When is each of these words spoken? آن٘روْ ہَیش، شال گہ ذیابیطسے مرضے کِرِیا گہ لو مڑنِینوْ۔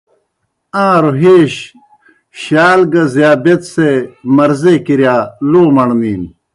آن٘روْ 0.85 1.11
ہَیش، 1.21 1.53
شال 2.41 2.79
گہ 2.91 3.03
ذیابیطسے 3.13 3.89
مرضے 4.35 4.73
کِرِیا 4.85 5.15
گہ 5.25 5.29
لو 5.49 5.61
مڑنِینوْ۔ 5.75 6.29